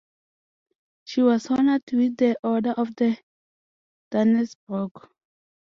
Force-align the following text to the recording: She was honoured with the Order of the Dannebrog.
She 1.03 1.21
was 1.21 1.45
honoured 1.51 1.83
with 1.93 2.17
the 2.17 2.35
Order 2.43 2.71
of 2.71 2.95
the 2.95 3.19
Dannebrog. 4.11 5.09